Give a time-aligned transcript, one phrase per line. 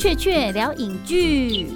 [0.00, 1.66] 雀雀聊影剧，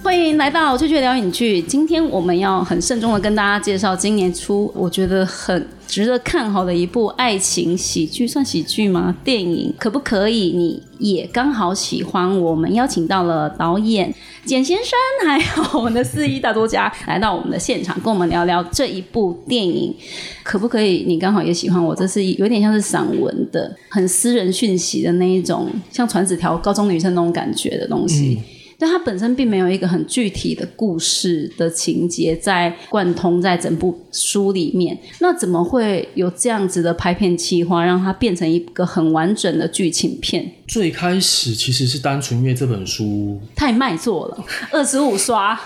[0.00, 1.60] 欢迎来到雀雀聊影剧。
[1.60, 9.16] 今天我们要很慎重的跟大家介绍今年初我觉得很值得看好的一部爱情喜剧，算喜剧吗？
[9.24, 10.52] 电影可不可以？
[10.52, 12.38] 你也刚好喜欢。
[12.38, 14.14] 我们邀请到了导演
[14.44, 19.94] 简先生，还有我们的四一大作家来到我们的现场，跟我们聊聊这一部电影
[20.42, 21.04] 可不可以？
[21.06, 28.38] 你刚好也喜欢我，这是有点像是散文的，很私人讯息的那一种，像传纸条高中女生那种感觉的东西。
[28.78, 40.48] 但它本身并没有一个很具体的故事的情节在贯通在整部书里面，那怎么会有这样子的拍片计划，让它变成一个很完整的剧情片？
[40.68, 45.58] 最开始其实是单纯因为这本书太卖座了，二十五刷，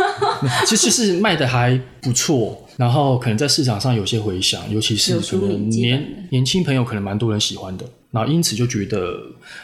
[0.66, 9.14] 其实是卖的还不错，然后可能在市场上有些回响，尤其是可能年年轻朋友可能蛮多人喜欢的，然后因此就觉得。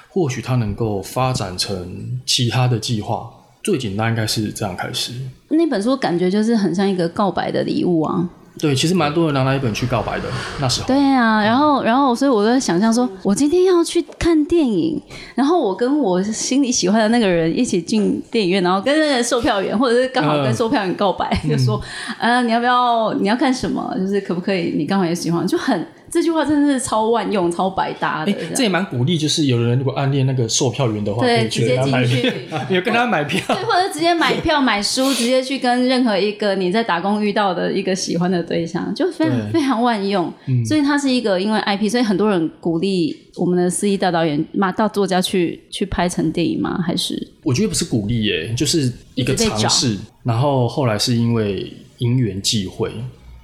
[0.08, 3.30] 或许它能够发展成其他的计划，
[3.62, 5.12] 最简单应该是这样开始。
[5.50, 8.26] 那本书感觉就是很像一个告白的礼物啊。
[8.58, 10.24] 对，其实蛮多人拿那一本去告白的
[10.58, 10.86] 那时候。
[10.86, 14.98] 对啊，然后，然后，所以我在想象说，我今天要去看电影，
[15.34, 21.78] 然后我跟我心里喜欢的那个人一起进电影院，然后跟那个售票员，或者是刚好跟售票员告白，就说，
[22.18, 23.12] 呃，你要不要？
[23.20, 23.94] 你要看什么？
[23.98, 24.72] 就是可不可以？
[24.78, 25.86] 你刚好也喜欢，就很。
[26.10, 28.32] 这句话真的是超万用、超百搭的。
[28.54, 32.32] 这也蛮鼓励，就是有人如果暗恋那个售票员的话，对，直接进去，
[32.74, 40.32] 有跟他买票，对，或者直接买票买书， 直接去跟任何一个你在打工遇到的一个喜欢的对象，就非常非常万用。
[40.64, 46.80] 所以它是一个因为 IP，所以很多人鼓励我们的四一大导演、马到作家去去拍成电影吗？
[46.86, 49.96] 还是我觉得不是鼓励耶，就是一个尝试。
[50.22, 52.92] 然后后来是因为因缘际会，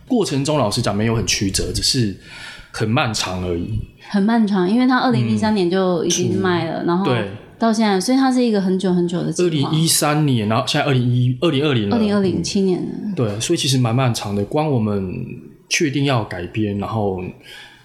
[0.07, 2.17] 过程中老实讲没有很曲折，只是。
[2.73, 3.79] 很漫长而已，
[4.09, 9.33] 很漫长，因为它二零一三年就已经卖了，然后对到现在，所以它是一个很久很久的。
[9.39, 13.13] 二零一三年，然后现在二零一二零二零二零二零七年了。
[13.15, 14.45] 对，所以其实蛮漫长的。
[14.47, 15.15] 光我们
[15.69, 17.23] 确定要改编，然后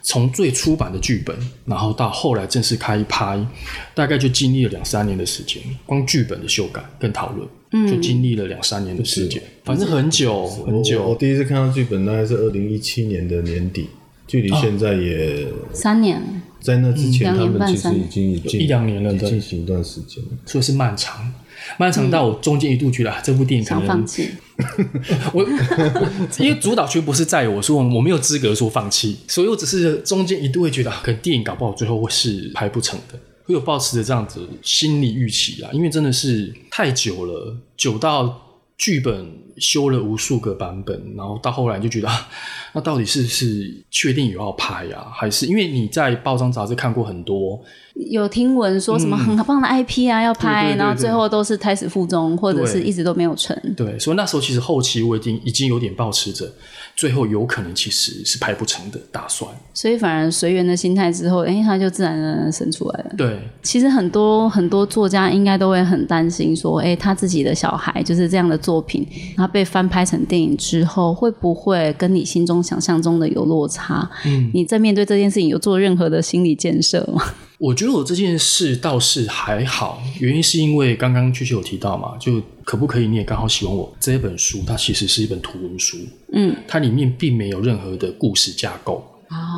[0.01, 1.35] 从最初版的剧本，
[1.65, 3.45] 然后到后来正式开拍，
[3.93, 5.61] 大概就经历了两三年的时间。
[5.85, 11.05] 光剧本的修改跟讨论，嗯，就经历了两三年的时间，反正很久很久。
[11.05, 13.89] 我第一次看到剧本大概是二零一七年的年底。
[14.27, 16.19] 距离现在也三年。
[16.19, 16.27] 了，
[16.59, 21.33] 在那之前他们其实已经已经一两年了，进行一段时间，所以是漫长，
[21.79, 24.29] 漫长到我中间一度觉得这部电影想放弃。
[25.33, 25.43] 我
[26.39, 38.43] 因为主导权不是在我说我没有资格说放弃，所以我只是中间一度会觉得，可能电影搞不好最后会是拍不成的，会有抱持着这样子心理预期啊，因为真的是太久了，久到。
[38.79, 39.25] 剧本
[39.59, 42.09] 修了无数个版本，然后到后来就觉得，
[42.73, 47.61] 那到底是不是确定有要拍啊，还是因为你在报章杂志看过很多，
[48.09, 53.57] 有听闻说什么很棒的 IP 啊要拍，然后最后都是胎死腹中，或者是一直都没有成。
[53.75, 56.51] 对，所以那时候其实后期我已经已经有点抱持着。
[56.95, 63.11] 最后有可能其实是拍不成的打算，所以反而随缘的心态之后，哎，他就自然而然生出来了。
[63.15, 74.09] 对，其实很多很多作家应该都会很担心，说，哎，他自己的小孩就是这样的作品，他被翻拍成电影之后，会不会跟你心中想象中的有落差？
[74.25, 77.23] 嗯，你在面对这件事情有做任何的心理建设吗？
[77.59, 85.97] 我觉得我这件事倒是还好，原因是因为刚刚确实有提到嘛，就可不可以你也刚好喜欢我这一本书，它其实是一本图文书，
[86.33, 89.03] 嗯，它里面并没有任何的故事架构，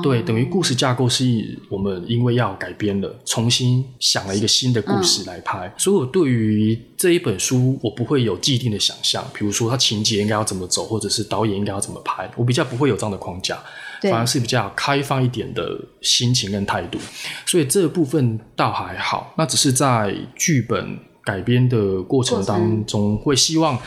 [0.02, 13.62] 对，等于故事架构是我们因为要改编了，重新想了一个新的故事来拍，所以我对于这一本书我不会有既定的想象，比如说它情节应该要怎么走，或者是导演应该要怎么拍，我比较不会有这样的框架。
[14.02, 16.98] 反而是比较开放一点的心情跟态度，
[17.46, 19.34] 所以这部分倒还好。
[19.38, 23.78] 那只是在剧本改编的过程当中，会希望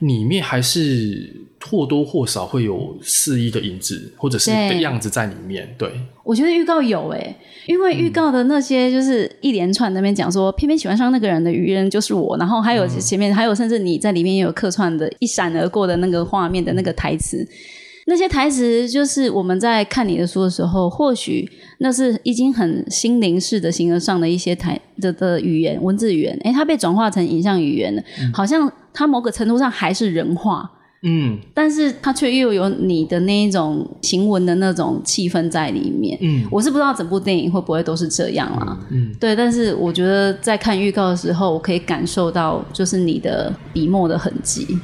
[0.00, 1.34] 里面还是
[1.68, 5.74] 或多或少会有肆意的影子或者是的样子在里面。
[5.76, 5.90] 对，
[6.22, 7.34] 我觉得预告有诶，
[7.66, 17.46] 因为预告的那些就是一连串那边讲说，偏偏喜欢上那个人的愚人就是我，然后还有前面还有甚至你在里面也有客串的一闪而过的那个画面的那个台词。
[18.10, 21.46] 那些台词就是我们在看你的书的时候，或许
[21.80, 28.02] 那是已经很心灵式的形而上的一些台的的语言文字语言，哎，它被转化成影像语言了，
[28.32, 30.70] 好像它某个程度上还是人话，
[31.02, 44.78] 嗯，但是它却又有你的那一种行文的那种气氛在里面，嗯，我是不知道整部电影会不会都是这样啦，嗯，对，但是我觉得在看预告的时候，我可以感受到就是你的笔墨的痕迹。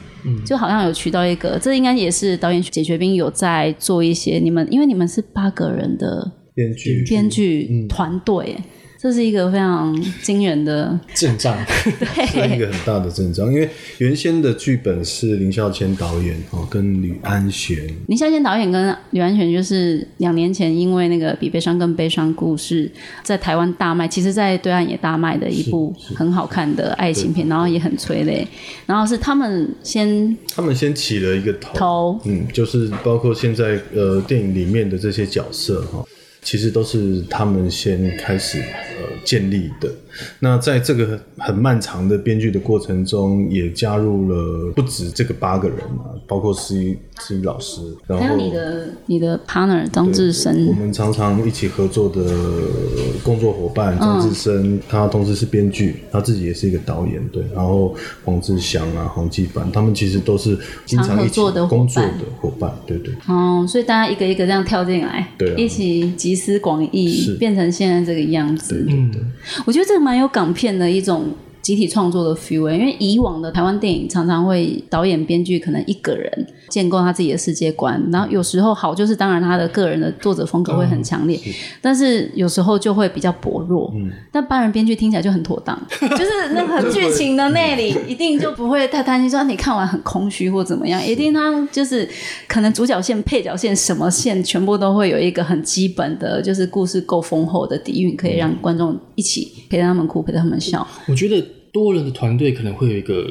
[0.45, 4.39] 就好像有渠道一个，这应该也是导演解决兵有在做一些。
[4.39, 8.57] 你们因为你们是八个人的编剧编剧团队，
[9.05, 11.55] 这是一个非常惊人的 阵仗。
[12.27, 13.69] 是一个很大的阵仗，因为
[13.99, 22.91] 原先的剧本是林孝谦导演哦，跟吕安璇，林孝谦导演跟吕安璇就是两年前因为那个比悲伤更悲伤故事
[23.23, 28.49] 在台湾大卖，其实在对岸也大卖的一部很好看的爱情片，然后也很催泪，
[28.87, 36.03] 然后是他们先他们先起了一个头，投嗯，就是包括现在呃电影里面的这些角色哈，
[36.45, 39.91] 其实都是他们先开始呃建立的。
[40.41, 50.33] 那在这个很漫长的编剧的过程中，也加入了不止这个八个人嘛，包括司仪司仪老师，然后还有你的你的 partner 张志
[50.69, 52.23] 我，们常常一起合作的
[53.23, 57.43] 工作伙伴张志深，他同时是编剧，他自己也是一个导演，对。
[57.55, 57.95] 然后
[58.25, 62.11] 黄志祥啊、黄继凡，他们其实都是经常一起常合作的伙伴工作的
[62.41, 63.15] 伙伴，对对。
[63.27, 68.85] 哦，所以大家一个一个这样跳进来，对啊一起集思广益，变成现在这个样子。
[68.89, 69.11] 嗯，
[69.67, 81.39] 我觉得这个蛮有港片的一种集体创作的 feel，、因为以往的台湾电影常常会导演、编剧可能一个人建构他自己的世界观，然后有时候好就是当然他的个人的作者风格会很强烈，
[81.81, 83.93] 但是有时候就会比较薄弱。
[84.33, 92.09] 但八人编剧听起来就很妥当， 就是那个剧情的内里 一定就不会太担心说啊你看完很空虚或怎么样，一定他就是
[92.49, 100.87] 可能主角线、配角线什么线全部都会有一个很基本的，就是故事够丰厚的底蕴，可以让观众一起陪着他们哭，陪着他们笑。
[101.09, 103.29] 我觉得多人的团队可能会有一个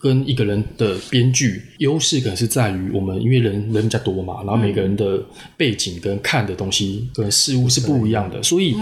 [0.00, 5.24] 跟一个人的编剧优势，可能是在于我们因为人人比较多嘛，然后每个人的
[5.56, 8.74] 背景跟看的东西跟事物是不一样的，所以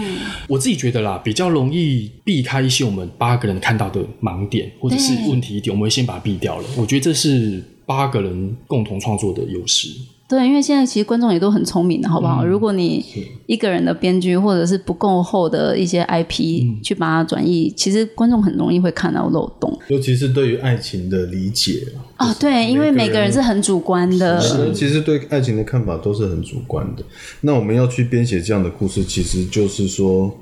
[0.47, 6.65] 我自己觉得啦，比较容易避开一些我们八个人看到的盲点或者是问题点，我们会先把它避掉了。
[6.75, 9.89] 我觉得这是八个人共同创作的优势。
[10.33, 12.43] 对，因为现在其实观众也都很聪明的，好不好？
[12.43, 13.05] 如果你
[13.45, 21.85] 一个人的编剧或者是不够厚的一些 IP、去把它转译，其实观众很容易会看到漏洞尤其是对于爱情的理解
[22.17, 22.35] 啊，哦。
[22.39, 27.03] 对，因为每个人是很主观的，是其实对爱情的看法都是很主观的。
[27.41, 30.35] 那我们要去编写这样的故事，其实就是说，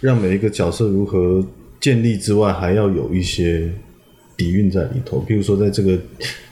[0.00, 1.42] 让每一个角色如何
[1.80, 3.72] 建立之外，还要有一些
[4.38, 5.18] 底蕴在里头。
[5.18, 5.98] 比如说，在这个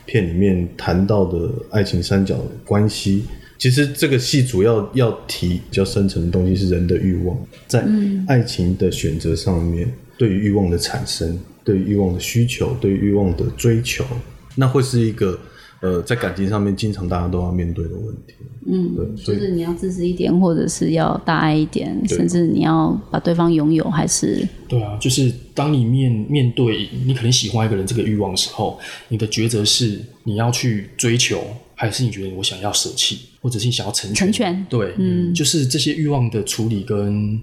[0.05, 3.23] 片里面谈到的爱情三角关系，
[3.57, 7.35] 其实这个戏主要要提比较深层的东西是人的欲望，
[7.65, 7.83] 在
[8.27, 14.05] 爱情的选择上面，对于欲望的产生，对欲望的需求，对欲望的追求，
[14.53, 15.39] 那会是一个
[15.81, 18.33] 呃，在感情上面经常大家都要面对的问题。
[18.69, 28.77] 嗯，对，所以就是你要自私一点，或者是要大爱一点，甚至你要把对方拥有，还是对啊，就是当你面面对你可能喜欢一个人这个欲望的时候，
[29.07, 31.41] 你的抉择是你要去追求，
[31.75, 34.25] 还是你觉得我想要舍弃，或者是你想要成全？
[34.25, 37.41] 成全对，嗯，就是这些欲望的处理跟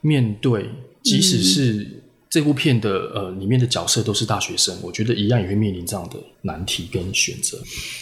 [0.00, 0.70] 面对，
[1.02, 2.01] 即使是
[2.32, 7.58] 这部片的呃里面的角色都是大学生，我觉得一样也会面临这样的难题跟选择。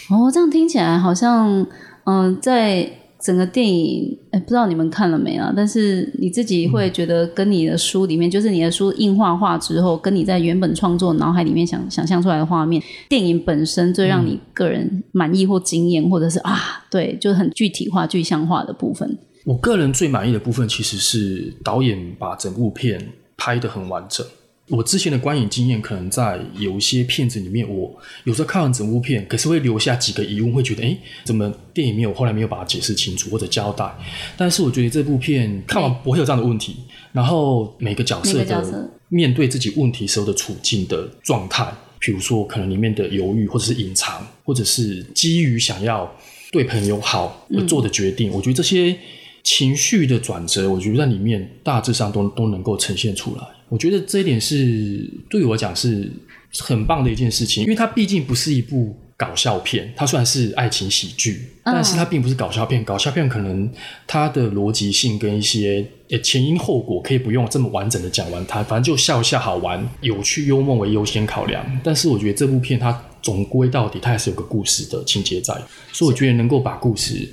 [0.09, 1.67] 哦，这样听起来好像，
[2.05, 2.89] 嗯、在
[3.19, 5.51] 整个电影，哎，不知道你们看了没啊？
[5.53, 19.17] 但是你自己会觉得跟你的书里面，就是你的书硬化化之后，跟你在原本创作脑海里面想想象出来的画面，电影本身最让你个人满意或惊艳，或者是啊，对，就很具体化、具象化的部分。
[19.43, 22.97] 我个人最满意的部分，其实是导演把整部片
[23.41, 24.23] 拍的很完整。
[24.67, 27.91] 我之前的观影经验，可能在有一些片子里面，我
[28.23, 33.91] 有时候看完整部片，可是会留下几个疑问，会觉得，哎，怎么电影没有后来没有把它解释清楚或者交代？
[34.37, 36.75] 但是我觉得这部片看完不会有这样的问题。
[37.11, 41.65] 然后每个角色的面对自己问题时候的处境的状态，
[41.99, 46.09] 比如说可能里面的犹豫，或者是隐藏，或者是基于想要
[46.51, 48.95] 对朋友好而做的决定，我觉得这些
[49.43, 53.43] 情绪的转折，我觉得在里面大致上都都能够呈现出来。
[53.69, 56.11] 我觉得这一点是对我讲是
[56.59, 62.83] 很棒的一件事情，因为它毕竟不是一部搞笑片，它虽然是爱情喜剧，但是它并不是搞笑片。
[62.83, 63.71] 搞笑片可能
[64.05, 71.65] 它的逻辑性跟一些呃前因后果可以不用这么完整的讲完它，反正就笑一笑好玩、有趣、幽默为优先考量。
[71.83, 75.53] 但是我觉得这部片它总归到底它还是有个故事的情节在，
[75.93, 77.29] 所以我觉得能够把故事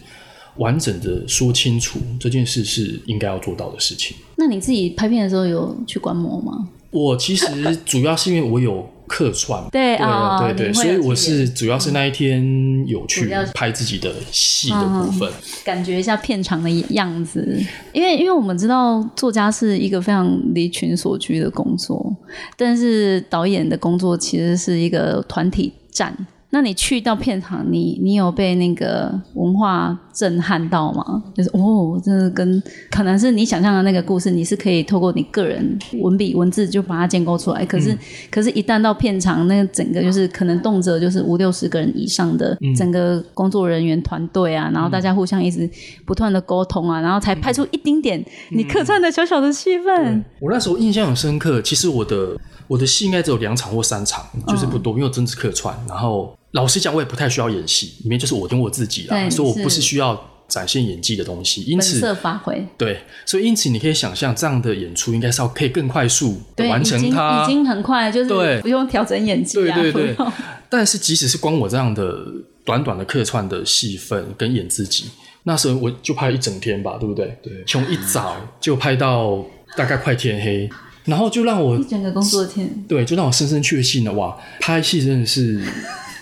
[0.59, 4.17] 完整的说清楚这件事是应该要做到的事情。
[4.37, 6.69] 那你自己拍片的时候有去观摩吗？
[6.91, 7.47] 我其实
[7.85, 12.43] 主要是因为我有客串，对啊对对所以我是主要是那一天
[12.87, 15.31] 有去拍自己的戏的部分。
[15.65, 17.63] 感觉一下片场的样子，
[17.93, 22.17] 因为因为我们知道作家是一个非常离群所居的工作，
[22.57, 26.27] 但是导演的工作其实是一个团体战。
[26.51, 31.23] 那你去到片场，你你有被那个文化震撼到吗？
[31.35, 37.67] 就是哦，真的跟可能是你想象的那个故事，你是可以透过你个人文笔文字就把它建构出来。
[37.67, 37.95] 可是，
[38.31, 45.69] 可是一旦到片场，那个整个就是可能动辄就是五六十个人以上的整个工作人员团队啊，然后大家互相一直
[46.07, 50.25] 不断的沟通啊，然后才拍出一丁点你客串的小小的戏份。
[50.41, 56.35] 我那时候印象很深刻，其实我的我的戏应该只有两场或三场，就是不多，因为我真是客串，然后。
[56.53, 62.67] 老实讲，我也不太需要演戏，里面就是我跟我自己啦，所以我不是需要展现演技的东西，因此色发挥。
[62.79, 69.55] 对，所以因此你可以想象，这样的演出应该是要可以更快速完成它，已经很快，就是不用调整演技。
[69.55, 70.17] 对对对。
[70.71, 72.27] 但是即使是光我这样的
[72.65, 75.05] 短短的客串的戏份跟演自己，
[75.43, 77.39] 那时候我就拍了一整天吧，对不对？
[77.43, 77.53] 对。
[77.67, 79.45] 从一早就拍到
[79.77, 80.69] 大概快天黑，
[81.05, 85.63] 然后就让我一整个工作天，对，就让我深深确信了，哇，拍戏真的是。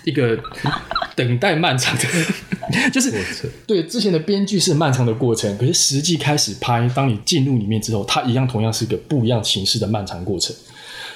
[0.06, 0.38] 一个
[1.14, 2.04] 等待漫长的，
[2.90, 3.12] 就是
[3.66, 10.54] 对之前的编剧是漫长的过程，可是实际开始拍，当你进入里面之后，它一样同样是一个不一样形式的漫长过程。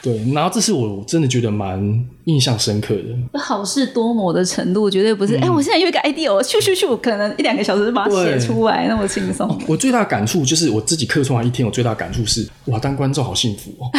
[0.02, 1.78] 对，然后这是我真的觉得蛮
[2.24, 3.38] 印象深刻的。
[3.38, 9.60] 好事多磨的程度绝对不是，哎，我现在有一个 idea，我咻咻咻，可能一两个小时就把它写出来，那么轻松。
[9.68, 13.90] 我最大感触就是我自己客串完一天，我最大感触是，哇，当观众好幸福哦。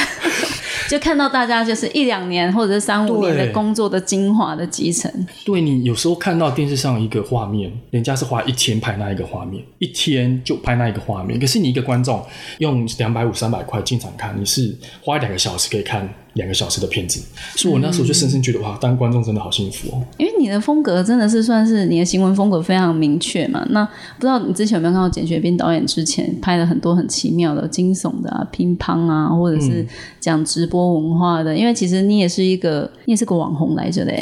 [0.92, 5.10] 就看到大家就是一两年或者是三五年的工作的精华的集成。
[5.46, 11.40] 对你有时候看到电视上一个画面，人家是花一天拍那一个画面，一天就拍那一个画面。
[11.40, 12.22] 可是你一个观众
[12.58, 16.14] 用两百五三百块进场看，你是花两个小时可以看。
[16.34, 17.22] 两个小时的片子，
[17.56, 20.02] 所以我那时候就深深觉得哇，当观众真的好幸福哦。
[20.18, 23.66] 因为你的风格真的是算是你的行文风格非常明确嘛。
[23.72, 29.86] 那不知道你之前有没有看到简学斌导演之前拍了很多很奇妙的惊悚的啊、乒乓啊，或者是
[30.20, 31.56] 讲直播文化的。
[31.56, 34.14] 因为其实你也是一个，你也是个网红来着的，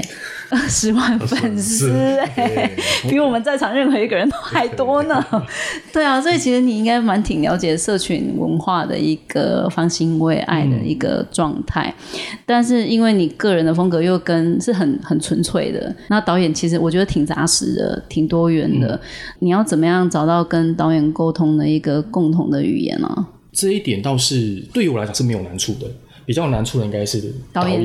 [0.49, 1.91] 二 十万粉丝
[2.35, 2.71] 哎，
[3.07, 5.23] 比我们在场任何一个人都还多呢。
[5.93, 11.93] 对啊，所以其实你应该蛮挺了解社群文化的一个方兴未艾的一个状态。
[12.45, 18.99] 但是因为你个人的风格又跟是很很纯粹的，那导演其实我觉得挺扎实的，挺多元的。
[19.39, 23.27] 你要怎么样找到跟导演沟通的一个共同的语言呢？
[23.51, 25.87] 这一点倒是对于我来讲是没有难处的，
[26.25, 27.81] 比较难处的应该是导演，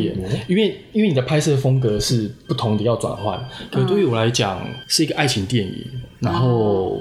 [0.48, 3.38] 因为因为你的拍摄风格是不同的，要转换。
[3.70, 5.84] 可对于我来讲是一个爱情电影，
[6.20, 7.00] 然后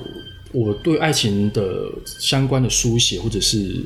[0.51, 1.63] 我对爱情的
[2.05, 3.81] 相关的书写或者是。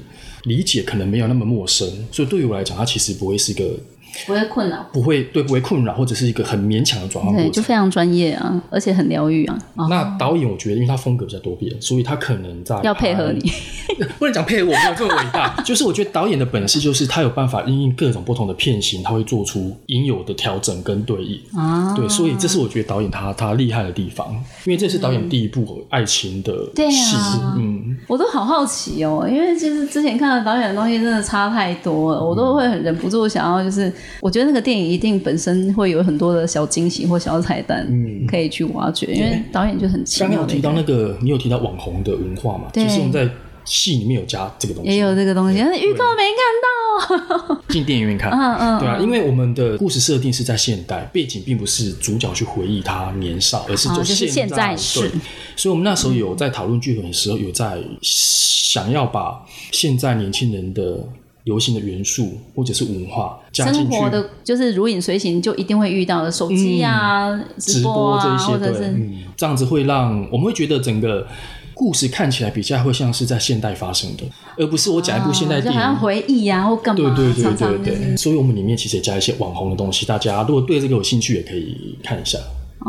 [0.47, 3.77] 理解可能没有那么陌生，所以对于我来讲，它其实不会是一个
[4.25, 9.57] 不会困扰，不会对不会困扰，或者是一个很勉强的转换过程，就非常专业啊，而且很疗愈啊。
[9.89, 13.51] 那导演我觉得，因为他风格比较多变，所以他可能在要配合你，
[14.17, 21.39] 不能讲配合我没有这么伟大， 就是我觉得导演的本事就是他有办法因应各种不同的片型，他会做出应有的调整跟对应。
[21.57, 21.93] 啊。
[21.95, 24.31] 对，所以这是我觉得导演他他厉害的地方，
[24.65, 26.53] 因为这是导演第一部爱情的
[26.89, 27.15] 戏，
[27.57, 27.97] 嗯。
[28.07, 40.29] 我都好好奇哦，因为其实之前看到导演的东西真的差太多了，我都会很忍不住想要，就是我觉得那个电影一定本身会有很多的小惊喜或小彩蛋，嗯，可以去挖掘，因为导演就很奇妙。
[40.29, 42.69] 刚刚有提到那个，你有提到网红的文化嘛？
[42.73, 43.29] 其实我们在
[43.65, 54.75] 戏里面有加这个东西，也有这个东西，但是预告没看到，进电影院看，嗯嗯，对啊，因为我们的故事设定是在现代，背景并不是主角去回忆他年少，而是就现在。
[54.77, 55.11] 是。
[55.57, 61.03] 所以，我们那时候有在讨论剧本的时候，有在想要把现在年轻人的
[61.47, 68.93] 流行的元素或者是文化加进去，的就是如影随形，就一定会遇到的手机啊、直播这一些，对，
[69.37, 71.25] 这样子会让我们会觉得整个
[71.73, 74.23] 故事看起来比较会像是在现代发生的，
[74.57, 77.15] 而不是我讲一部现代电影，好像回忆啊或干嘛。
[77.15, 78.17] 对对对对对。
[78.17, 82.37] 所以我们里面其实也加一些网红的东西，大家如果对这个有兴趣，也可以看一下。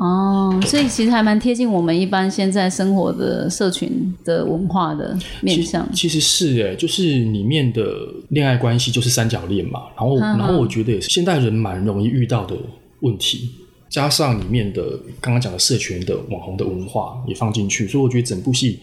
[0.01, 5.89] 哦，所以其实还蛮贴近我们一般现在生活的社群的文化的面向。
[5.93, 7.85] 其实是哎，就是里面的
[8.29, 12.57] 恋爱关系就是三角恋嘛，然后然后我觉得也是现代人蛮容易遇到的
[13.01, 13.51] 问题，
[13.89, 14.83] 加上里面的
[15.21, 18.79] 刚刚讲的社群的网红的文化也放进去，所以我觉得整部戏。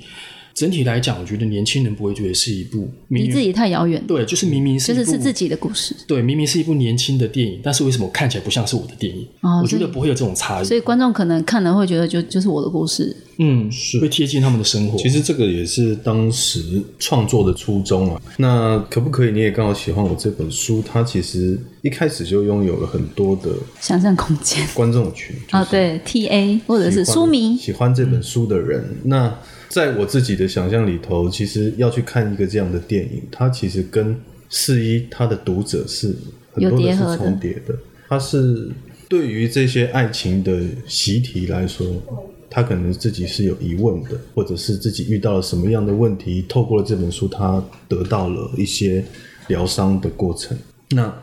[0.56, 4.02] 整体来讲，我觉得年轻人不会觉得是一部离自己太遥远。
[4.08, 5.94] 对，就是明明是就是是自己的故事。
[6.08, 9.28] 对，明明是一部年轻的电影，但是为什么看起来不像是我的电影？
[9.62, 10.66] 我觉得不会有这种差异。
[10.66, 13.14] 所以观众可能看了会觉得，就就是我的故事。
[13.38, 14.98] 嗯，是会贴近他们的生活。
[14.98, 18.22] 其实这个也是当时创作的初衷啊。
[18.38, 19.32] 那可不可以？
[19.32, 24.66] 你也刚好喜欢我这本书，它其实一开始就拥有了很多的想象空间。
[24.74, 29.38] 观众群啊，对，T A 或者是书迷喜欢这本书的人，那。
[29.76, 34.16] 在我自己的想象里头，其实要去看一个这样的电影，它其实跟
[34.50, 36.16] 四一它的读者是
[36.54, 37.76] 很多的是重叠的。
[38.08, 38.72] 它是
[39.10, 41.86] 对于这些爱情的习题来说，
[42.50, 49.04] 他可能自己是有疑问的，或者是自己遇到了什么样的问题，透过了这本书，他得到了一些
[49.50, 50.58] 疗伤的过程。
[50.92, 51.14] 那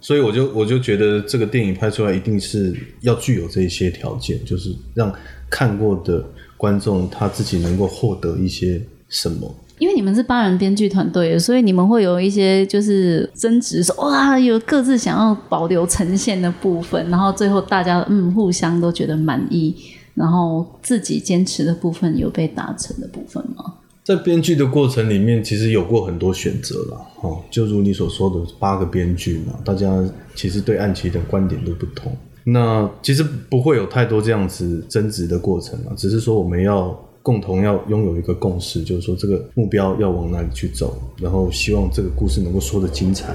[0.00, 5.14] 所以我就我就觉得这个电影拍出来一定是要具有这些条件，就是让
[5.48, 6.24] 看过的
[6.60, 9.50] 观众他自己能够获得一些什么。
[9.78, 19.74] 因为你们是八人编剧团队，所以你们会有一些就是争执，说哇有各自想要保留呈现的部分，然后最后大家嗯互相都觉得满意，
[20.14, 23.76] 然后自己坚持的部分有被达成的部分吗？
[24.04, 29.86] 在编剧的过程里面，其实有过很多选择了，哦，就如你所说的八个编剧嘛，大家
[30.34, 36.98] 其实对案情的观点都不同，那其实不会有太多这样子争执的过程啊，只是说我们要。
[37.22, 43.34] 共同要拥有一个共识，就是说这个目标要往哪里去走，然后希望这个故事能够说的精彩，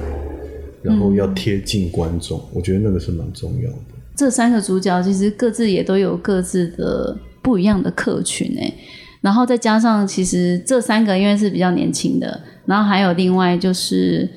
[0.81, 3.77] 然后要贴近观众，我觉得那个是蛮重要的。
[4.15, 8.73] 这三个主角其实各自也都有各自的不一样的客群诶，
[9.21, 14.27] 然后再加上其实这三个因为是比较年轻的，然后还有另外就是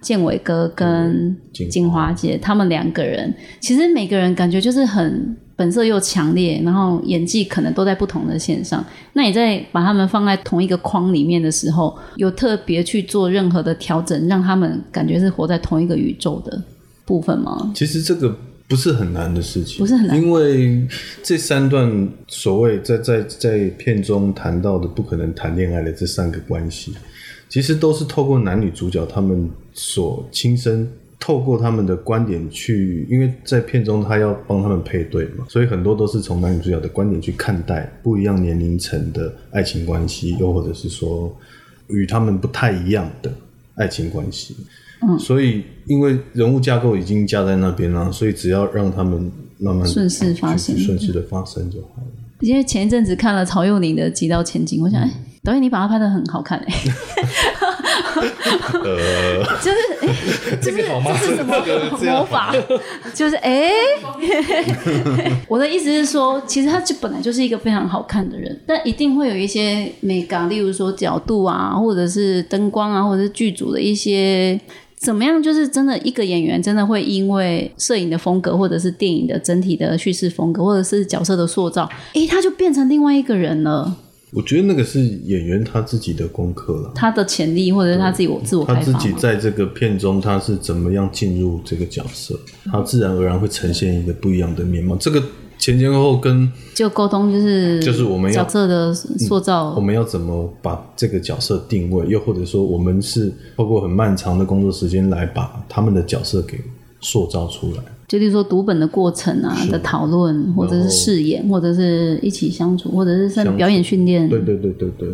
[0.00, 1.36] 建伟哥跟
[1.70, 5.36] 金华姐他们两个人，其实每个人感觉就是很。
[5.58, 8.84] 本色又强烈，然后演技可能都在不同的线上。
[9.14, 16.62] 那你在把他们放在同一个框里面的时候，有特别去做任何的调整，让他们感觉是活在同一个宇宙的
[17.04, 17.72] 部分吗？
[17.74, 18.32] 其实这个
[18.68, 20.86] 不是很难的事情，不是很难，因为
[21.24, 26.94] 这三段所谓在在在片中谈到的不可能谈恋爱的这三个关系，
[27.48, 30.88] 其实都是透过男女主角他们所亲身。
[31.20, 41.36] 透过他们的观点去，因为在片中他要帮他们配对嘛，所以很多都是从男女主角的观点去看待不一样年龄层的爱情关系，又或者是说
[41.88, 43.32] 与他们不太一样的
[43.74, 44.56] 爱情关系。
[45.02, 52.06] 嗯，所以因为人物架构已经架在那边了，所以只要让他们慢慢顺势发生，顺势的发生就好了。
[52.40, 55.10] 因为前一阵子看了曹佑宁的《极道千金》，我想，哎，
[55.44, 56.74] 导演你把它拍的很好看 哎。
[58.72, 60.08] 呃，就是哎，
[60.60, 61.54] 这个这是什么
[62.16, 62.54] 魔法？
[63.14, 63.70] 就是哎，
[65.48, 74.58] 我的意思是说，其实他就本来就是一个非常好看的人，但一定会有一些美感，例如说角度啊，或者是灯光啊，或者是剧组的一些
[74.96, 83.96] 怎么样，就是真的一个演员真的会因为摄影的风格，或者是电影的整体的叙事风格，或者是角色的塑造，哎，他就变成另外一个人了。
[84.32, 94.94] 我觉得那个是演员他自己的功课了，他的潜力或者是他自己我自我他自己在这个片中他是怎么样进入这个角色，他自然而然会呈现一个不一样的面貌。
[94.96, 95.22] 这个
[95.58, 106.60] 前前后后跟就沟通就是就是我们要角色的塑造，我们要怎么把这个角色定位，又或者说我们是透过很漫长的工作时间来把他们的角色给
[107.00, 107.82] 塑造出来。
[108.08, 114.26] 就例如说读本的过程啊的讨论，或者是试演，或者是一起相处，或者是像表演训练。
[114.28, 115.08] 对对对对对，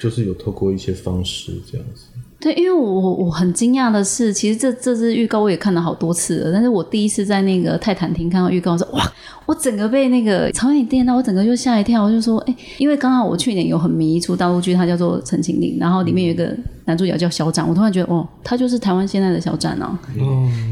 [0.00, 2.04] 就是有透过一些方式这样子。
[2.40, 9.12] 对，因为我我很惊讶的是，其实这这支预告我也看了好多次了，但是我第一次在那个泰坦厅看到预告，说哇，
[9.44, 16.56] 我整个被那个朝影电到，我整个就吓一跳，我就说，哎，因为刚好我去年有很迷一出大陆剧，它叫做《陈情令》，然后里面有一个
[16.88, 19.96] 男主角叫肖战，我突然觉得，哦，他就是台湾现在的小展啊，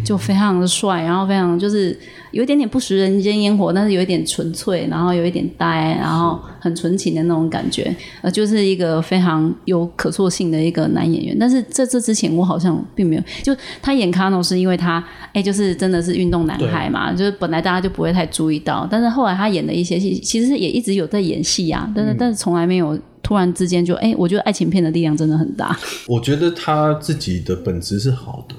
[0.05, 1.97] 就非常的帅，然后非常就是。
[2.33, 11.37] 有一点点不食人间烟火，但是有一点纯粹，然后有一点呆，然后很纯情的那种感觉，呃，就是一个非常有可塑性的一个男演员。
[11.41, 15.03] 但是在这之前，我好像并没有，就他演卡诺是因为他，
[15.33, 18.87] 哎，就是真的是运动男孩嘛，就是本来大家就不会太注意到。
[18.91, 25.77] 但是后来他演的一些戏，其实也一直有在演戏啊，但是但是从来没有突然之间就，哎，我觉得爱情片的力量真的很大。
[26.07, 28.55] 我觉得他自己的本质是好的。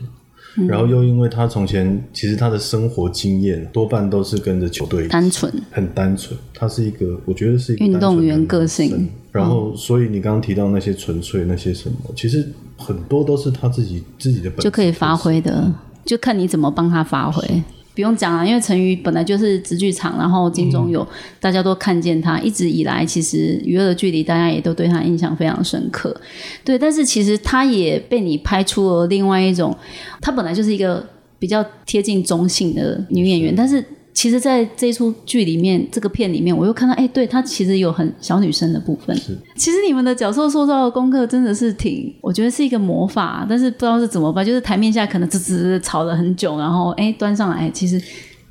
[0.67, 6.37] 然后又因为他从前其实他的生活经验多半都是跟着球队，单纯，很单纯。
[6.53, 9.07] 他是一个，我觉得是一个运动员个性。
[9.31, 17.63] 然后，所以你刚刚提到那些纯粹那些什么，其实很多都是他自己自己的本就可以发挥的，就看你怎么帮他发挥。
[17.97, 21.05] 不用讲了，因为陈瑜本来就是直剧场，然后金钟有
[21.39, 26.15] 大家都看见他，一直以来其实娱乐的距离，大家也都对他印象非常深刻。
[26.63, 29.75] 对，但是其实他也被你拍出了另外一种，
[30.21, 31.03] 他本来就是一个
[31.39, 33.83] 比较贴近中性的女演员，但是。
[34.17, 39.15] 其实，在这出剧里面，这个片里面，我又看到，哎，对她其实有很小女生的部分。
[39.55, 44.43] 其实你们的角色塑造的功课真的是挺，我觉得是一个魔法，但是不知道是怎么办。
[44.43, 48.01] 就是台面下可能只只吵了很久，然后哎端上来，其实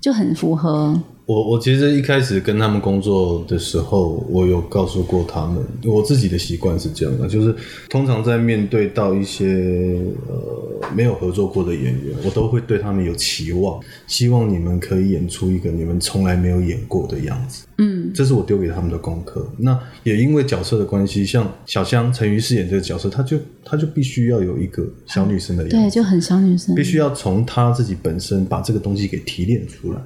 [0.01, 7.53] 就很符合我我其实一开始跟他们工作的时候，我有告诉过他们，我自己的习惯是这样的，就是
[7.91, 17.67] 通常在面对到一些呃没有合作过的演员，我都会对他们有期望，希望你们可以演出一个你们从来没有演过的样子。
[17.79, 19.51] 嗯，这是我丢给他们的功课。
[19.59, 30.01] 那也因为角色的关系，像小香陈瑜饰演这个角色，她就她就必须要有一个小女生的样子，对，就很小女生，必须要从她自己本身把这个东西给提炼出来。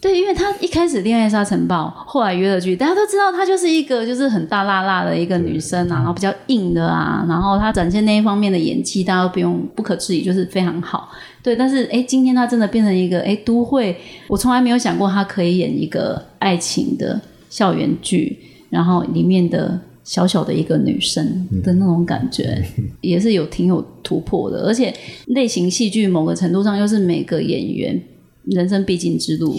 [0.00, 11.10] 对，因为他一开始恋爱沙尘暴，后来约了剧，大家都知道她就是一个就是很大辣辣的一个女生啊，然后比较硬的啊，然后她展现那一方面的演技，大家都不用不可置疑，就是非常好。
[11.42, 13.94] 对，但是哎，今天她真的变成一个哎都会，
[14.26, 18.38] 我从来没有想过她可以演一个爱情的校园剧，
[18.70, 22.64] 然后里面的小小的一个女生的那种感觉，
[23.02, 24.94] 也是有挺有突破的，而且
[25.26, 28.02] 类型戏剧某个程度上又是每个演员
[28.44, 29.54] 人生必经之路。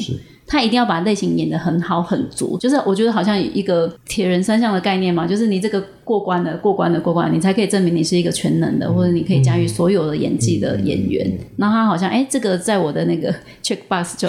[0.51, 11.39] 他一定要把类型演得很好很足，就是我觉得好像一个铁人三项的概念嘛，就是你这个过关的过关的过关，你才可以证明你是一个全能的，或者你可以驾驭所有的演技的演员。
[11.55, 13.33] 那他好像哎，这个在我的那个
[13.63, 14.27] check box 就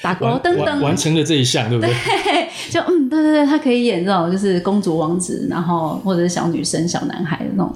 [0.00, 1.94] 打勾噔噔完成了这一项，对不对？
[2.68, 7.72] 就嗯，对对对，他可以演这种就是公主王子，然后或者是小女生、小男孩的那种。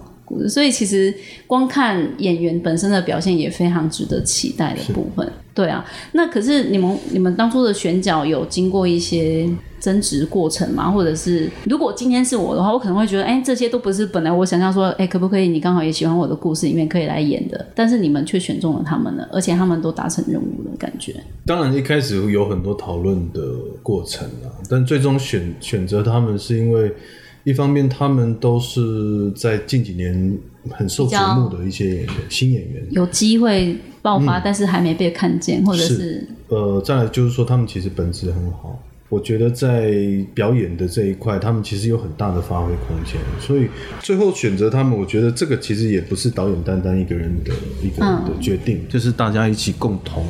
[0.48, 1.14] 所以其实
[1.46, 5.84] 光看演员本身的表现也非常值得期待的部分，对啊。
[6.12, 10.90] 那可是你们你们当初的选角有经过一些争执过程吗？
[10.90, 21.14] 或者是如果今天是我的话，我可能会觉得，哎，这些都不是本来我想象说，哎，可不可以你刚好也喜欢我的故事里面可以来演的，但是你们却选中了他们了，而且他们都达成任务了感觉。
[21.46, 23.40] 当然一开始有很多讨论的
[23.82, 26.92] 过程啊，但最终选选择他们是因为。
[27.46, 30.36] 一方面，他们都是在近几年
[30.68, 38.82] 很受瞩目的一些演员，新演员有机会爆发，但是还没被看见，或者是呃，再来就是说，他们其实本质很好。
[39.08, 39.94] 我觉得在
[40.34, 43.14] 表演的这一块，他们其实有很大的发挥空间。
[43.40, 43.68] 所以
[44.00, 50.26] 最后选择他们，我觉得这个其实也不是导演单单一个人的一个人的决定，就是大家一起共同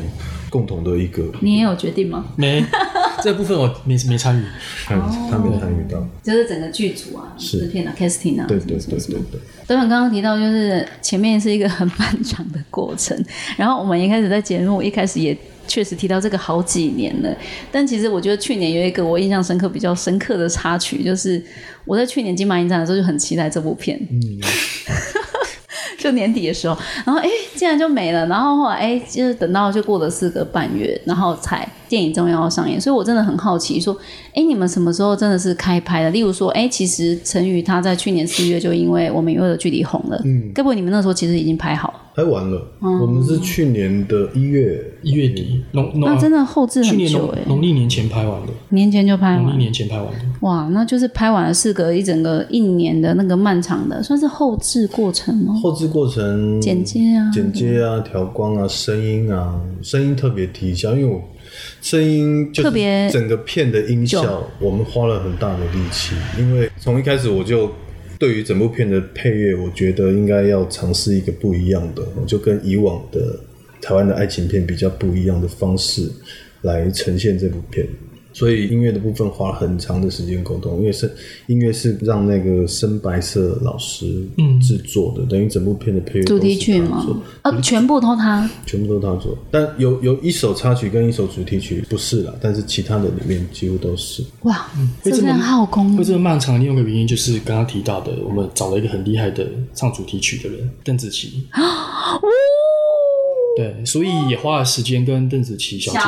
[0.50, 1.24] 共同的一个。
[1.40, 2.26] 你也有决定吗？
[2.36, 2.62] 没。
[3.22, 4.44] 这部分我没没参与，
[4.84, 4.94] 他
[5.30, 9.40] 他没参与到，就是整个剧组啊，制片啊，casting 啊，对对对对对。
[9.66, 13.20] 等等刚刚提到，就是前面是一个很漫长的过程，
[13.56, 17.36] 然后我们一开始在节目一开始也确实提到这个好几年了，
[17.72, 21.42] 但其实我觉得去年有一个我印象深刻、比较深刻的插曲，就是
[21.84, 23.98] 我在去年金马影展的时候就很期待这部片。
[24.10, 24.20] 嗯。
[25.98, 28.26] 就年底的时候，然后哎，竟然就没了。
[28.26, 32.80] 然后后来哎，就是等到就过了四个半月，然后才电影终于要上映。
[32.80, 33.96] 所以我真的很好奇，说
[34.34, 36.10] 哎，你们什么时候真的是开拍的？
[36.10, 42.02] 例如说，哎，其实陈宇他在去年四月就因为我们有的距离红了，嗯，该不会你们那时候其实已经拍好？
[42.16, 55.52] 拍完了，我们是去年的一月一月底，农那真的后置很久哎，农历年前拍完的，年前就拍完，农历年前拍完的，哇，那就是拍完了四个一整个一年的那个漫长的，算是后置过程吗？
[55.62, 61.20] 后置过程，剪接啊，剪接啊，调光啊，声音啊，声音特别提效，因为我
[61.82, 67.70] 声音特别整个片的音效，我们花了很大的力气，因为从一开始我就。
[68.18, 73.38] 对于整部片的配乐，我觉得应该要尝试一个不一样的，就跟以往的
[73.80, 76.10] 台湾的爱情片比较不一样的方式
[76.62, 77.86] 来呈现这部片。
[78.36, 81.10] 所以音乐的部分花了很长的时间沟通，因为是
[81.46, 84.04] 音乐是让那个深白色老师
[84.60, 87.02] 制作的，等于整部片的配乐主题曲吗？
[87.40, 89.34] 呃，全部都他，全部都他做。
[89.50, 94.22] 但有有一首插曲跟一首主题曲不是了，但是其他的里面几乎都是。
[94.42, 94.70] 哇，
[95.02, 95.96] 这么耗工。
[95.96, 101.46] 会这么漫长，另外一个原因就是刚刚提到的，我们找了一个很厉害的唱主题曲的人，邓紫棋。
[103.56, 105.98] 对，所以也花了时间跟邓紫棋小姐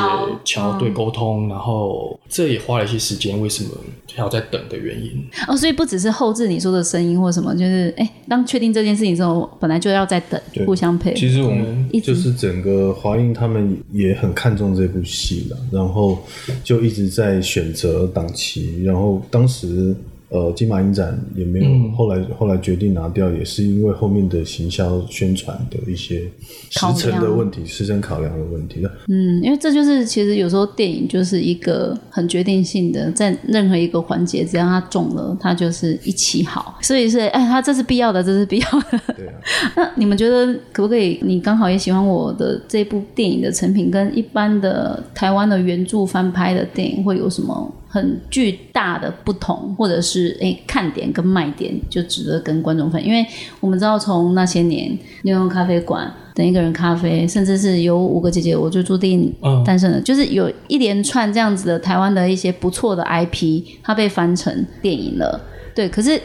[0.45, 3.41] 桥对沟通，然后这也花了一些时间。
[3.41, 3.71] 为什么
[4.13, 5.11] 还要在等的原因？
[5.47, 11.17] 哦，所以不只是后置你说的声音或什么，就是哎，当确定这件事情之后，本来就要在等，互相配合。
[11.17, 16.19] 其实我们就是整个华映他们也很看重这部戏了，然后
[16.63, 19.95] 就一直在选择档期，然后当时。
[20.29, 26.21] 呃，金马影展也没有，后来后来决定拿掉，也是因为后面的行销宣传的一些
[26.69, 36.77] 时程的问题、时程考量的问题嗯，因为这就是其实有时候电影就是一个很决定性的，在任何一个环节，只要它中了，它就是一起好。
[36.81, 38.99] 所以是，哎，它这是必要的，这是必要的。
[39.17, 39.33] 对啊。
[39.75, 41.19] 那你们觉得可不可以？
[41.23, 47.73] 你刚好也喜欢我的这部电影的成品，跟一般的台湾的原著翻拍的电影会有什么？
[47.91, 53.03] 很巨大的不同，或者是诶看点跟卖点，就值得跟观众分。
[53.03, 53.25] 因为
[53.59, 59.33] 我们知道，从那些年牛用咖啡馆、等一个人咖啡，甚至是有五个姐姐，我就注定
[59.65, 65.41] 诞生了，就是有一连串这样子的台湾的一些不错的 IP，它被翻成电影了。
[65.73, 66.21] 对，可是。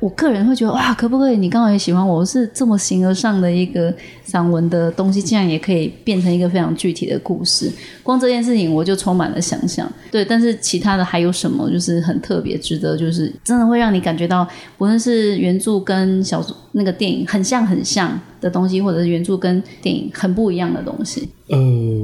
[0.00, 1.36] 我个人会觉得哇，可不可以？
[1.38, 3.90] 你刚好也喜欢我是这么形而上的一个
[4.34, 7.70] 散文的东西，竟然也可以变成一个非常具体的故事。
[8.02, 9.88] 光这件事情我就充满了想象。
[10.10, 14.44] 对，但是其他的还有什么就是很特别，值得就是真的会让你感觉到，
[14.78, 21.28] 无论是原著跟小说那个电影很像很像的东西，或者是原著跟电影很不一样的东西。
[21.46, 21.56] 呃，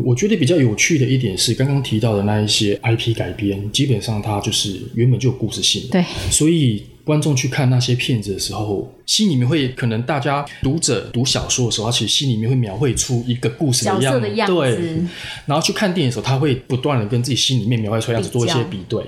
[0.04, 5.82] 我觉得比较有趣的一点是刚刚提到的那一些 IP 改编，基本上它就是原本就有故事性。
[5.90, 6.84] 对，所以。
[7.02, 15.02] 观众去看那些片子的时候，心里面会可能大家读者读小说的时候，他其实心里面会描绘出一个故事的样子，对。
[15.46, 19.04] 然后去看电影的时候，他会不断的跟自己心里面描绘出来样子做一些比对。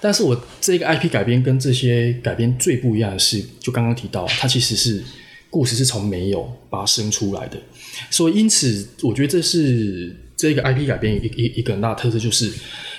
[0.00, 5.02] 但是我这个 IP 改编跟这些改编最不一样的是，就刚刚提到，它其实是
[5.50, 7.58] 故事是从没有把它生出来的。
[8.10, 12.52] 所以因此，我觉得这是这个 IP 改编一一一个很大的特色，就是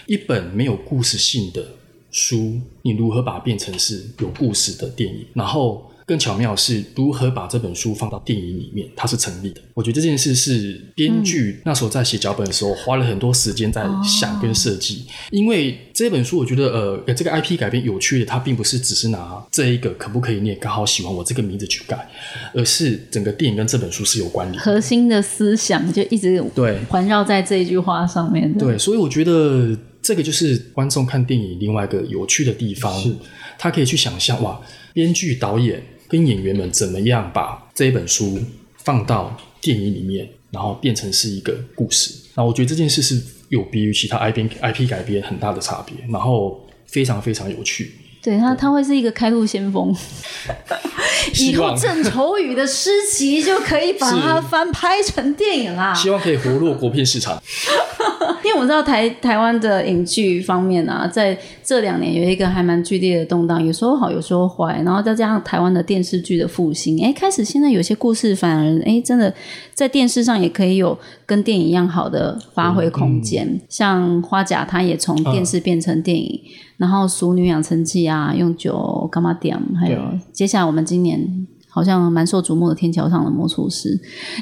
[0.05, 1.65] 一本没有故事性的。
[2.11, 5.23] 书，你如何把它变成是有故事的电影？
[5.35, 9.61] 然后更巧妙是如何把这本书放到电影里面，它是成立的。
[9.75, 15.05] 我觉得这件事是编剧那时候在写脚本的时候花了很多时间在想跟设计。
[15.29, 22.09] 因为这本书，我觉得呃，这个 IP 改编有趣的，它并不是只是拿这一个可不可以你也刚好喜欢我这个名字去改，
[22.55, 24.59] 而是整个电影跟这本书是有关联。
[24.59, 28.51] 核心的思想就一直对环绕在这一句话上面。
[28.57, 29.77] 对，所以我觉得。
[30.01, 33.13] 这个就是观众看电影另外一个有趣的地方，是
[33.59, 34.59] 他可以去想象哇，
[34.93, 38.37] 编剧、导演跟演员们怎么样把这一本书
[38.77, 42.13] 放到电影里面，然后变成是一个故事。
[42.35, 47.91] 那我觉得这件事是有别于其他 IP IP 改编很大的差别，然后非常非常有趣。
[48.21, 49.95] 对他，他会是一个开路先锋。
[51.39, 55.93] 以后郑愁予的诗集就可以把它翻拍成电影啦。
[55.93, 57.41] 希望可以活络国片市场。
[58.43, 69.33] 因为我知道台台湾的影剧方面啊，在这两年有一个还蛮剧烈的动荡，有时候好，有时候坏，然后再加上台湾的电视剧的复兴，哎，开始现在有些故事反而哎，真的
[69.73, 73.59] 在电视上也可以有跟电影一样好的发挥空间。
[73.69, 76.41] 像花甲，它也从电视变成电影。
[76.79, 79.55] 然后《熟女养成记》啊，用酒干嘛点？
[79.79, 79.99] 还有
[80.31, 83.89] 接下来我们今年好像蛮受瞩目的《天桥上的魔术师》，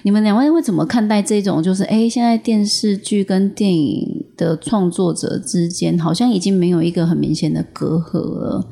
[0.04, 1.64] 你们两位会怎么看待这种？
[1.64, 8.64] 就是哎，现在电视剧跟电影的创作者之间好像已经没有一个很明显的隔阂了，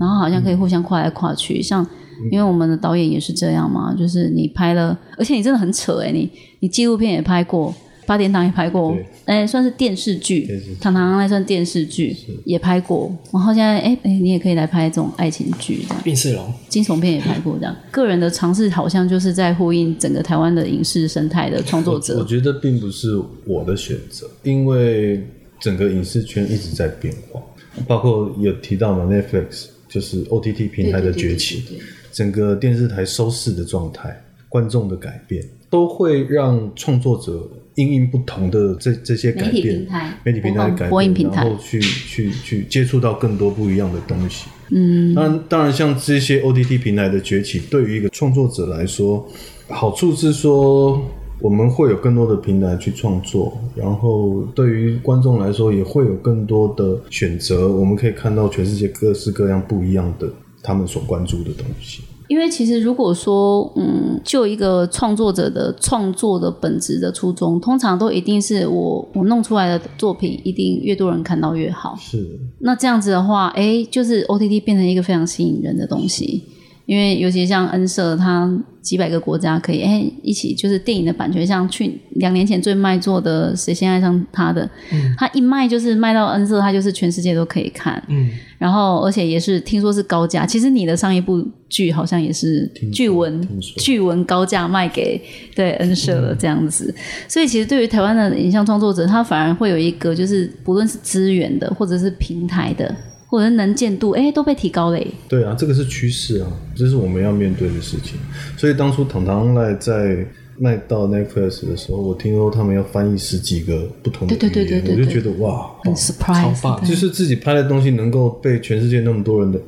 [0.00, 1.60] 然后好像可以互相跨来跨去。
[1.60, 1.86] 像
[2.30, 7.74] 因为我们的导演也是这样嘛，就是你拍了，而且你真的很扯哎，你你纪录片也拍过。
[8.04, 10.46] 八点档也拍过，哎，算是电视剧，
[10.82, 13.16] 《堂堂》那算电视剧，也拍过。
[13.32, 16.02] 然后现在，哎哎，你也可以来拍这种爱情剧，这样。
[16.02, 17.74] 变色龙，惊悚片也拍过，这样。
[17.92, 22.18] 个人的尝试好像就是在呼应整个台湾的影视生态的创作者。
[22.18, 25.24] 我觉得并不是我的选择，因为
[25.60, 27.40] 整个影视圈一直在变化，
[27.86, 31.62] 包括有提到嘛，Netflix 就是 OTT 平台的崛起，
[32.10, 37.48] 整个电视台收视的状态，观众的改变，都会让创作者。
[37.74, 39.86] 因应不同的这这些改变，
[40.24, 44.48] 媒体平台改变，然后去去去接触到更多不一样的东西。
[44.70, 49.26] 嗯，当然当然，像这些 OTT 平台的崛起，对于一个创作者来说，
[49.68, 51.02] 好处是说
[51.40, 57.68] 我们会有更多的平台去创作，然后对于观众来说也会有更多的选择。
[57.68, 60.28] 我们可以看到全世界各式各样不一样的
[60.62, 62.02] 他们所关注的东西。
[62.32, 71.94] 因为其实如果说，嗯，就一个创作者的创作的本质的初衷，通常都一定是我我弄出来的作品一定越多人看到越好。
[72.00, 72.26] 是。
[72.60, 76.42] 那这样子的话，哎，就是 O T T 变成一个非常吸引人的东西。
[76.86, 84.68] 因为尤其像恩社，它几百个国家可以哎一起，就是电影的版权，像去两年前最卖座的《谁先爱上他》的，
[85.16, 88.02] 他一卖就是卖到恩社，他就是全世界都可以看。
[88.08, 95.22] 嗯，然后而且也是听说是高价，其实你的上一部剧好像也是剧文剧文高价卖给
[95.54, 96.92] 对恩社了这样子，
[97.28, 102.92] 所以其实对于台湾的影像创作者，他反而会有一个就是不论是资源的或者是平台的。
[103.32, 105.06] 或者能见度，哎，都被提高嘞。
[105.26, 108.18] 对啊，这个是趋势啊，这是我们要面对的事情。
[108.58, 110.26] 所以当初糖糖赖在
[110.58, 119.58] 卖到 Netflix 的时候，我听说他们要翻译十几个不同的语言，我就觉得哇，很 surprise，超棒就是自己拍的东西能够被全世界那么多人的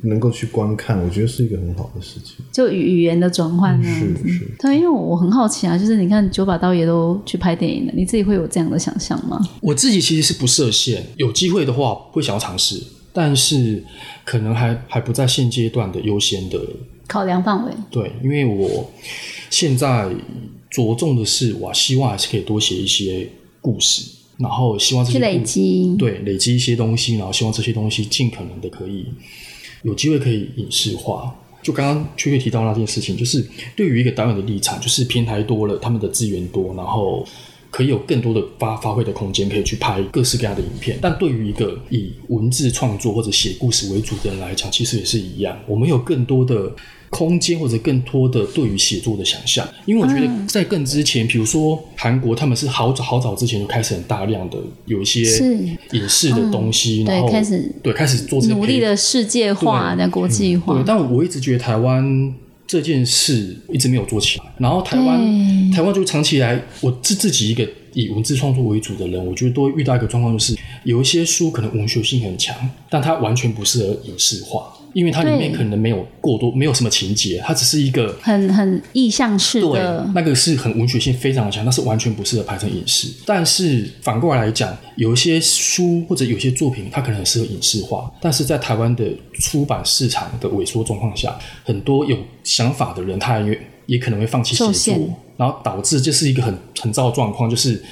[0.00, 2.44] 能够去观看，我觉得是一个很好的事情。
[2.50, 4.28] 就语语言的转换那样子。
[4.28, 9.40] 是是，对，因为我很好奇啊，就是你看九把刀也都去拍电影了，你自己会有这样的想象吗？
[9.60, 13.82] 我自己其实是不设限，有机会的话会想要尝试，但是
[14.24, 16.58] 可能还还不在现阶段的优先的
[17.06, 18.90] 考量范围，对，因为我
[19.50, 20.08] 现在
[20.70, 23.28] 着重的是，我希望还是可以多写一些
[23.60, 25.96] 故事，然后希望这些去累故积。
[25.96, 29.04] 对累积一些东西，然后希望这些东西尽可能的可以
[29.82, 31.34] 有机会可以影视化。
[31.62, 33.46] 就刚刚确确提到那件事情，就是
[33.76, 37.24] 对于一个导演的立场，就是平台多了，他们的资源多，然后
[37.72, 40.98] 可以有更多的发发挥的空间，可以去拍各式各样的影片。
[41.00, 46.70] 但对于一个以文字创作或者写故事为主的人来讲，其实也是一样，我们有更多的
[47.08, 49.66] 空间或者更多的对于写作的想象。
[49.86, 55.22] 因为我觉得在更之前，比如说韩国，他们是好早好早之前就开始很大量的有一些
[55.92, 62.34] 影视的东西，然后对开始对开始做这个努力的世界化、的国际化对，，但我一直觉得台湾
[62.66, 64.44] 这件事一直没有做起来。
[64.58, 65.18] 然后台湾
[65.70, 72.56] 对台湾就长期以来，我自自己一个以文字创作为主的人，我觉得都会遇到一个状况，就是有一些书可能文学性很强，
[72.88, 78.16] 但它完全不适合影视化，因为它里面可能没有过多，没有什么情节，它只是一个。
[78.20, 83.08] 很很意象式对的，，那个是很文学性非常的强，那是完全不适合拍成影视。
[83.24, 89.04] 但是反过来讲，有一些书或者有些作品，它可能很适合影视化，但是在台湾的
[89.40, 97.82] 出版市场的萎缩状况下，很多有想法的人，他也也可能会放弃写作，然后导致这是一个很很糟的状况，就是。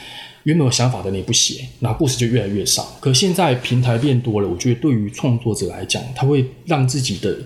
[0.45, 2.97] 原本有想法的你不写，然后故事就越来越少。
[3.01, 7.39] 可现在平台变多了，我觉得对于创作者来讲，他会让自己的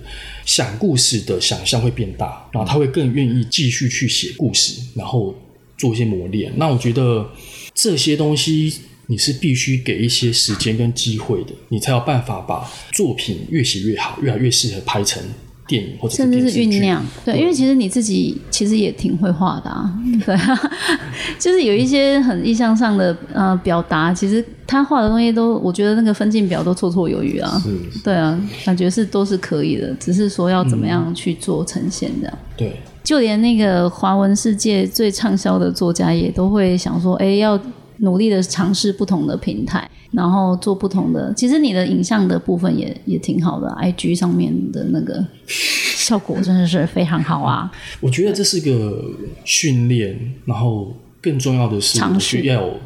[0.44, 5.34] 想故事的想象会变大，然后他会更愿意继续去写故事，然后
[5.76, 6.52] 做一些磨练。
[6.56, 7.28] 那我觉得
[7.74, 8.72] 这些东西
[9.06, 15.22] 你是必须给一些时间跟机会的，你才有办法把作品越写越好，越来越适合拍成
[15.66, 17.04] 电影或者甚至是酝酿。
[17.24, 19.92] 对，因为其实你自己其实也挺会画的啊，
[20.24, 20.60] 对啊，
[21.38, 27.60] 就是有一些很意向上的呃表达，其实他画的东西都，我觉得那个分镜表都绰绰有余啊。
[27.62, 32.38] 是对啊，感觉是都是可以的，只是说要怎么样去做呈现这样。
[32.56, 32.76] 对。
[33.02, 37.60] 就连那个华文世界最畅销的作家也都会想说，哎，要
[37.98, 41.32] 努力的尝试不同的平台，然后做不同的。
[41.34, 47.70] 其实你的影像的部分也也挺好的，IG 上面的那个效果真的是非常好啊。
[48.00, 49.04] 我觉得这是个
[49.44, 52.80] 训练，然后更重要的是，我尝试要有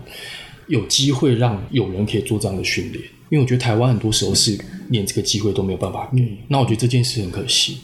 [0.69, 6.39] 有机会让有人可以做这样的训练，因为我觉得台湾很多时候是连这个机会都没有办法给。
[6.49, 7.79] 那我觉得这件事很可惜。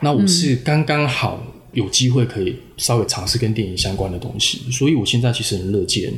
[0.00, 6.12] 那我是刚刚好有机会可以稍微尝试跟电影相关的东西，所以我现在其实很乐见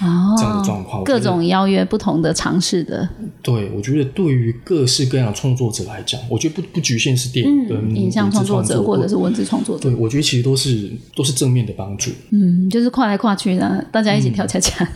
[0.00, 1.02] 哦，这样的状况。
[1.04, 3.08] 各种邀约不同的尝试的，
[3.42, 12.10] 对，我觉得对于各式各样的创作者来讲，我觉得不不局限是电影跟嗯，影像创作者或者是文字创作者对，，我觉得其实都是都是正面的帮助。
[12.30, 14.86] 嗯，就是跨来跨去的，大家一起跳恰恰。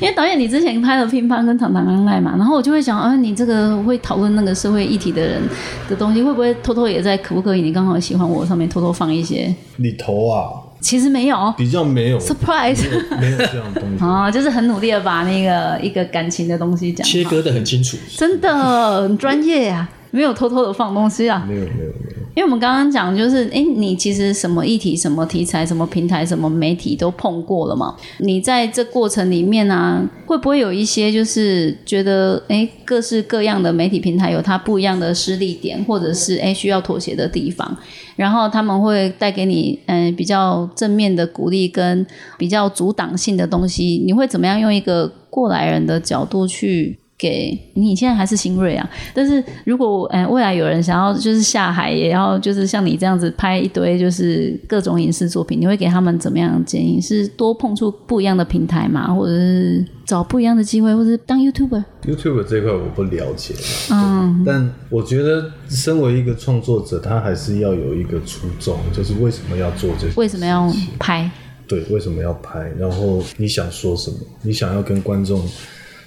[0.00, 5.42] 因为导演，你之前拍了《乒乓》跟《堂堂安爱》嘛，然后我就会想，啊，你这个会讨论那个社会议题的人
[5.88, 7.62] 的东西，会不会偷偷也在可不可以？
[7.62, 9.54] 你刚好喜欢我上面偷偷放一些？
[9.82, 14.04] 里头啊，其实没有比较没有，surprise 没有没有这样的东西。
[14.04, 17.96] 啊， 就是很努力的把那个一个感情的东西讲，切割的很清楚。
[18.16, 21.44] 真的很专业啊，没有偷偷的放东西啊。
[21.48, 21.84] 没有没有没
[22.16, 27.94] 有，因为我们刚刚讲，就是哎，你其实什么议题、什么题材、什么平台、什么媒体都碰过了嘛。
[28.20, 37.76] 你在这过程里面呢、会不会有一些就是觉得哎，各式各样的媒体平台有它不一样的失力点，或者是哎需要妥协的地方，
[38.16, 42.06] 然后他们会带给你嗯、比较正面的鼓励跟
[42.38, 46.98] 比较阻挡性的东西，你会怎么样用一个过来人的角度去？
[47.22, 57.00] 给你现在还是新锐啊，但是如果呃未来有人想要就是下海，也要就是像你这样子拍一堆就是各种影视作品，你会给他们怎么样的建议？
[57.00, 59.14] 是多碰触不一样的平台吗？
[59.14, 63.54] 或者是找不一样的机会，或者是当 YouTuber？YouTube 这块我不了解，
[63.92, 71.30] 嗯，但我觉得身为一个创作者，他还是要有一个初衷，就是为什么要做这些，为什么要拍？
[71.68, 75.40] 对，为什么要拍，然后你想说什么，你想要跟观众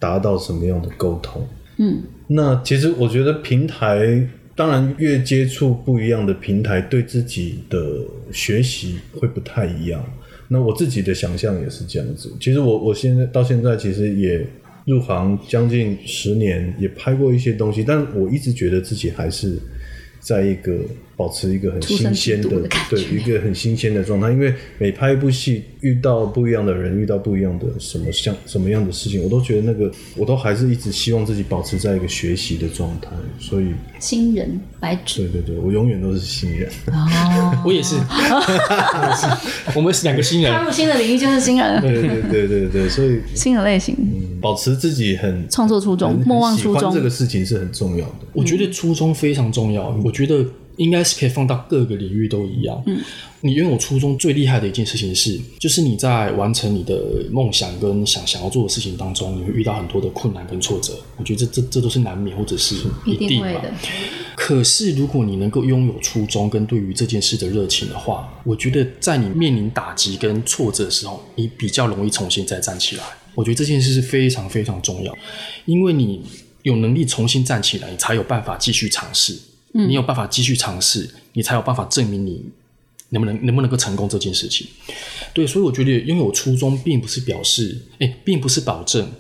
[0.06, 1.42] 达到什么样的沟通。
[1.78, 7.80] 嗯，那其实我觉得平台，当然越接触不一样的平台，对自己的
[8.32, 10.06] 学习会不太一样。
[10.48, 12.32] 那我自己的想象也是这样子。
[12.40, 14.48] 其实我我现在到现在其实也
[14.86, 19.58] 入行将近十年，也拍过一些东西，但我一直觉得自己还是
[20.26, 20.74] 在一个
[21.16, 33.10] 保持一个很新鲜的的对一个很新鲜的状态，因为每拍一部戏，遇到不一样的人，遇到不一样的什么像什么样的事情，我都觉得那个我都还是一直希望自己保持在一个学习的状态，
[33.40, 33.68] 所以
[34.00, 35.28] 新人白纸。
[35.28, 36.68] 对对对，我永远都是新人。
[36.88, 39.78] 哦，我也是，我也是。
[39.78, 40.52] 我们是两个新人。
[40.52, 40.64] 踏。
[40.64, 43.96] 入新的领域就是新人，对对对对对，所以新的类型，
[44.46, 48.16] 保持自己很创作初衷莫忘初衷这个事情是很重要的。
[48.32, 50.46] 我觉得初衷非常重要，我觉得
[50.78, 52.80] 应该是可以放到各个领域都一样。
[52.86, 53.00] 嗯，
[53.42, 60.94] 你拥有初衷最厉害的一件事情是，就是你在完成你的梦想跟想想要做的事情当中，你会遇到很多的困难跟挫折。
[61.18, 63.48] 我觉得这这这都是难免或者是一一定嘛。
[63.48, 63.74] 定会的。
[64.36, 73.04] 可是，如果你能够拥有初衷跟对于这件事的热情的话，我觉得在你面临打击跟挫折的时候，你比较容易重新再站起来。
[73.36, 75.16] 我觉得这件事是非常非常重要，
[75.66, 76.24] 因为你
[76.64, 79.38] 有能力重新站起来，你才有办法继续尝试。
[79.78, 82.46] 你有办法继续尝试，你才有办法证明你
[83.10, 84.66] 能不能能不能够成功这件事情。
[85.34, 89.12] 对，所以我觉得拥有初衷，并不是表示，哎，并不是保证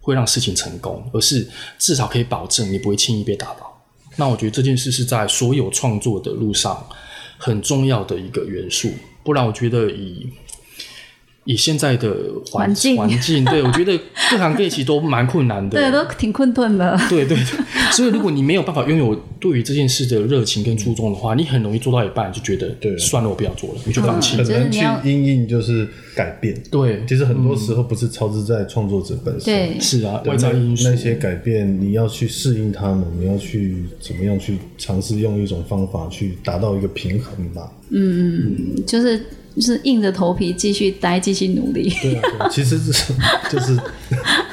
[0.00, 1.46] 会让事情成功，而是
[1.78, 3.84] 至少可以保证你不会轻易被打倒。
[4.16, 6.88] 那我觉得这件事是在所有创作的路上
[7.36, 8.90] 很重要的一个元素，
[9.22, 10.26] 不然我觉得以
[11.48, 13.98] 以现在的环环境环境，对我觉得
[14.30, 15.80] 各行各业其实都蛮困难的。
[15.80, 16.94] 对，都挺困顿的。
[17.08, 24.36] 对对对，所以如果你没有办法拥有对于这件事的热情跟初衷的话，你很容易做到一半就觉得，对算了，我不要做了，你就放弃。
[24.36, 26.54] 很难去因应，就是改变。
[26.70, 37.72] 对，其实很多时候不是超支在创作者本身，对，是啊，外在因素那些改变，你要去适应他们，你要去怎么样去尝试用一种方法去达到一个平衡吧。
[37.90, 38.44] 嗯
[38.76, 39.18] 嗯就是
[39.58, 41.92] 就是硬着头皮继续待，继续努力。
[42.00, 42.92] 对啊，对啊 其实是
[43.50, 43.76] 就是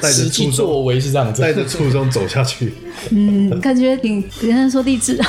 [0.00, 1.40] 带着初衷，作为是这样子。
[1.42, 2.72] 带着初衷走下去。
[3.10, 5.20] 嗯感觉挺人家说励志。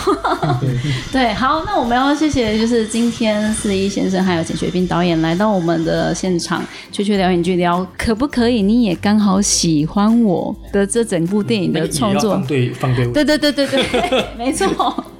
[1.11, 8.61] 对，好，那我们要谢谢就是今天四一先生还有简学斌导演来到我们的现场，去去聊影剧聊，可不可以？
[8.61, 15.03] 你也刚好喜欢我的这整部电影的创作对放对位对对对对对，没错，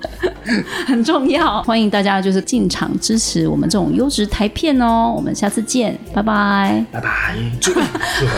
[0.88, 1.62] 很重要。
[1.64, 5.14] 欢迎大家就是进场支持我们这种优质台片哦。
[5.16, 7.72] 我们下次见，拜拜，拜拜，祝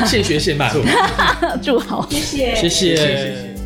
[0.05, 0.71] 现学现卖，
[1.61, 2.55] 祝好，谢谢。
[2.55, 3.58] 谢谢。